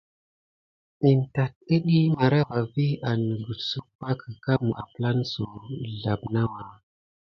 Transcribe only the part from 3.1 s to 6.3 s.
nəgəsuk pake. Kame aplan suw əzlaɓe